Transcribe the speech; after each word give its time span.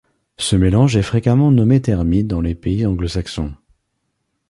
Ce 0.39 0.55
mélange 0.55 0.97
est 0.97 1.03
fréquemment 1.03 1.51
nommé 1.51 1.79
thermite 1.79 2.25
dans 2.25 2.41
les 2.41 2.55
pays 2.55 2.87
anglo-saxons. 2.87 3.53